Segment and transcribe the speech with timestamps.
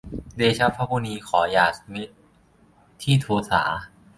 [0.37, 2.01] เดชะพระมุนี ขออย่ามี
[3.01, 3.63] ที่โทษา